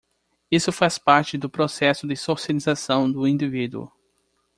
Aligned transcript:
Isso 0.49 0.71
faz 0.71 0.97
parte 0.97 1.37
do 1.37 1.47
processo 1.47 2.07
de 2.07 2.15
socialização 2.15 3.11
do 3.11 3.27
indivíduo. 3.27 3.87